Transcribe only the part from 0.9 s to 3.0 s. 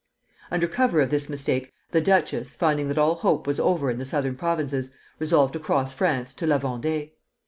of this mistake the duchess, finding that